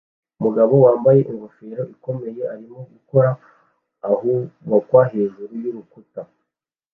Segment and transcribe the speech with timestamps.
[0.39, 3.29] Umugabo wambaye ingofero ikomeye arimo gukora
[4.09, 6.21] ahubakwa hejuru y'urukuta